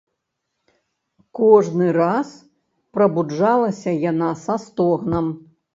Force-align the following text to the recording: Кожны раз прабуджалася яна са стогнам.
Кожны 1.41 1.91
раз 1.99 2.33
прабуджалася 2.99 3.89
яна 4.11 4.29
са 4.47 4.63
стогнам. 4.67 5.25